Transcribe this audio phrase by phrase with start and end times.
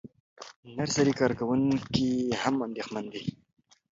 [0.77, 2.09] نرسري کارکوونکي
[2.41, 3.21] هم اندېښمن دي.